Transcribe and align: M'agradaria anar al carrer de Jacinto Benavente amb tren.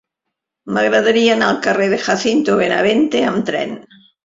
M'agradaria 0.77 1.35
anar 1.35 1.51
al 1.53 1.59
carrer 1.67 1.91
de 1.93 2.01
Jacinto 2.07 2.57
Benavente 2.65 3.25
amb 3.31 3.49
tren. 3.53 3.79